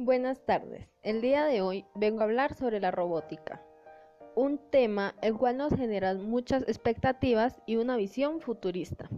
Buenas 0.00 0.38
tardes. 0.46 0.86
El 1.02 1.20
día 1.20 1.44
de 1.44 1.60
hoy 1.60 1.84
vengo 1.96 2.20
a 2.20 2.24
hablar 2.24 2.54
sobre 2.54 2.78
la 2.78 2.92
robótica, 2.92 3.60
un 4.36 4.58
tema 4.70 5.16
el 5.22 5.36
cual 5.36 5.56
nos 5.56 5.74
genera 5.74 6.14
muchas 6.14 6.62
expectativas 6.68 7.60
y 7.66 7.78
una 7.78 7.96
visión 7.96 8.40
futurista. 8.40 9.10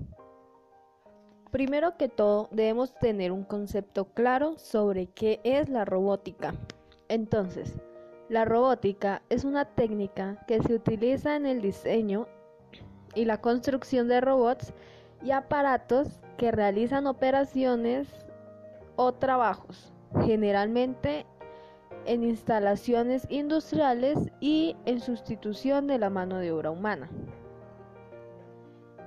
Primero 1.51 1.99
que 1.99 2.09
todo, 2.09 2.49
debemos 2.51 2.95
tener 2.95 3.31
un 3.31 3.45
concepto 3.45 4.07
claro 4.15 4.57
sobre 4.57 5.09
qué 5.09 5.41
es 5.45 5.69
la 5.69 5.85
robótica. 5.85 6.55
Entonces, 7.09 7.77
la 8.31 8.47
robótica 8.47 9.21
es 9.29 9.45
una 9.45 9.67
técnica 9.67 10.43
que 10.49 10.63
se 10.63 10.73
utiliza 10.73 11.37
en 11.37 11.45
el 11.45 11.61
diseño 11.61 12.27
y 13.15 13.27
la 13.27 13.39
construcción 13.43 14.09
de 14.09 14.23
robots 14.23 14.73
y 15.23 15.33
aparatos 15.33 16.23
que 16.39 16.51
realizan 16.51 17.07
operaciones 17.07 18.09
o 18.97 19.13
trabajos, 19.13 19.93
generalmente 20.25 21.27
en 22.07 22.25
instalaciones 22.25 23.27
industriales 23.31 24.31
y 24.41 24.77
en 24.85 25.01
sustitución 25.01 25.87
de 25.87 25.99
la 25.99 26.11
mano 26.11 26.39
de 26.39 26.53
obra 26.53 26.71
humana. 26.71 27.11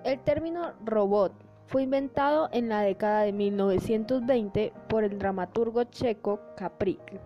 El 0.03 0.19
término 0.19 0.73
robot 0.85 1.33
fue 1.67 1.83
inventado 1.83 2.49
en 2.51 2.69
la 2.69 2.81
década 2.81 3.21
de 3.21 3.31
1920 3.31 4.73
por 4.89 5.03
el 5.03 5.17
dramaturgo 5.17 5.85
checo 5.85 6.39
Caprik. 6.55 7.19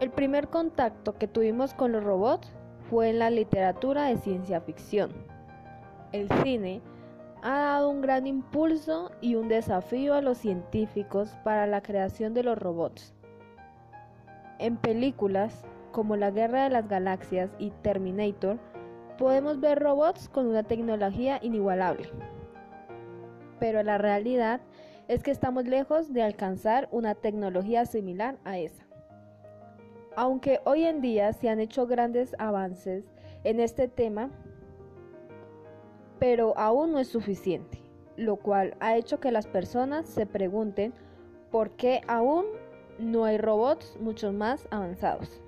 El 0.00 0.10
primer 0.10 0.48
contacto 0.48 1.16
que 1.16 1.26
tuvimos 1.26 1.72
con 1.72 1.92
los 1.92 2.04
robots 2.04 2.52
fue 2.90 3.08
en 3.08 3.18
la 3.18 3.30
literatura 3.30 4.04
de 4.06 4.18
ciencia 4.18 4.60
ficción. 4.60 5.10
El 6.12 6.28
cine 6.42 6.82
ha 7.42 7.58
dado 7.58 7.90
un 7.90 8.00
gran 8.00 8.26
impulso 8.26 9.10
y 9.20 9.34
un 9.34 9.48
desafío 9.48 10.14
a 10.14 10.22
los 10.22 10.38
científicos 10.38 11.30
para 11.44 11.66
la 11.66 11.82
creación 11.82 12.34
de 12.34 12.42
los 12.42 12.58
robots. 12.58 13.14
En 14.58 14.76
películas 14.76 15.64
como 15.92 16.16
La 16.16 16.30
Guerra 16.30 16.64
de 16.64 16.70
las 16.70 16.88
Galaxias 16.88 17.50
y 17.58 17.70
Terminator, 17.82 18.58
podemos 19.18 19.60
ver 19.60 19.78
robots 19.78 20.28
con 20.28 20.46
una 20.46 20.62
tecnología 20.62 21.38
inigualable. 21.42 22.10
Pero 23.58 23.82
la 23.82 23.98
realidad 23.98 24.60
es 25.08 25.22
que 25.22 25.30
estamos 25.30 25.64
lejos 25.66 26.12
de 26.12 26.22
alcanzar 26.22 26.88
una 26.90 27.14
tecnología 27.14 27.86
similar 27.86 28.36
a 28.44 28.58
esa. 28.58 28.84
Aunque 30.16 30.60
hoy 30.64 30.84
en 30.84 31.00
día 31.00 31.32
se 31.32 31.48
han 31.48 31.60
hecho 31.60 31.86
grandes 31.86 32.34
avances 32.38 33.04
en 33.44 33.60
este 33.60 33.86
tema, 33.88 34.30
pero 36.28 36.58
aún 36.58 36.90
no 36.90 36.98
es 36.98 37.06
suficiente, 37.06 37.78
lo 38.16 38.34
cual 38.34 38.76
ha 38.80 38.96
hecho 38.96 39.20
que 39.20 39.30
las 39.30 39.46
personas 39.46 40.06
se 40.06 40.26
pregunten 40.26 40.92
por 41.52 41.70
qué 41.76 42.00
aún 42.08 42.46
no 42.98 43.26
hay 43.26 43.38
robots 43.38 43.96
mucho 44.00 44.32
más 44.32 44.66
avanzados. 44.72 45.40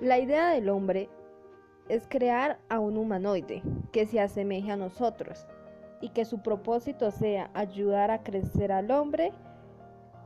La 0.00 0.18
idea 0.18 0.48
del 0.48 0.68
hombre 0.68 1.08
es 1.88 2.08
crear 2.08 2.58
a 2.68 2.80
un 2.80 2.96
humanoide 2.96 3.62
que 3.92 4.04
se 4.04 4.18
asemeje 4.18 4.72
a 4.72 4.76
nosotros 4.76 5.46
y 6.00 6.08
que 6.08 6.24
su 6.24 6.42
propósito 6.42 7.12
sea 7.12 7.52
ayudar 7.54 8.10
a 8.10 8.24
crecer 8.24 8.72
al 8.72 8.90
hombre, 8.90 9.30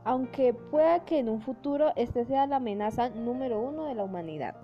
aunque 0.03 0.55
pueda 0.55 1.05
que 1.05 1.19
en 1.19 1.29
un 1.29 1.41
futuro 1.41 1.93
este 1.95 2.25
sea 2.25 2.47
la 2.47 2.55
amenaza 2.55 3.09
número 3.09 3.61
uno 3.61 3.85
de 3.85 3.93
la 3.93 4.03
humanidad. 4.03 4.55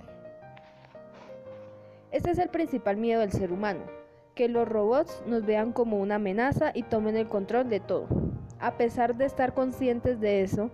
Este 2.16 2.32
es 2.32 2.40
el 2.40 2.48
principal 2.48 2.96
miedo 2.96 3.20
del 3.20 3.34
ser 3.34 3.52
humano, 3.52 3.82
que 4.36 4.48
los 4.48 4.66
robots 4.66 5.22
nos 5.28 5.46
vean 5.46 5.74
como 5.74 6.00
una 6.00 6.16
amenaza 6.16 6.72
y 6.74 6.84
tomen 6.84 7.18
el 7.18 7.28
control 7.28 7.68
de 7.68 7.82
todo. 7.82 8.08
A 8.58 8.78
pesar 8.78 9.18
de 9.18 9.26
estar 9.26 9.54
conscientes 9.54 10.22
de 10.22 10.42
eso, 10.42 10.72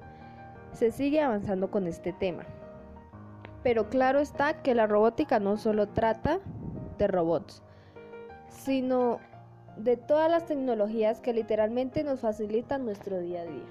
se 0.71 0.91
sigue 0.91 1.19
avanzando 1.19 1.71
con 1.71 1.87
este 1.87 2.13
tema. 2.13 2.43
Pero 3.63 3.89
claro 3.89 4.19
está 4.19 4.61
que 4.61 4.75
la 4.75 4.85
robótica 4.85 5.39
no 5.39 5.57
solo 5.57 5.87
trata 5.87 6.41
de 6.99 7.07
robots, 7.07 7.63
sino 8.47 9.17
de 9.77 9.97
todas 9.97 10.29
las 10.29 10.45
tecnologías 10.45 11.21
que 11.21 11.33
literalmente 11.33 12.03
nos 12.03 12.19
facilitan 12.19 12.85
nuestro 12.85 13.19
día 13.19 13.41
a 13.41 13.45
día. 13.45 13.65